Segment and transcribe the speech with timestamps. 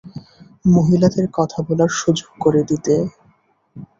[0.67, 2.93] মহিলাদের কথা বলার সুযোগ করে দিতে।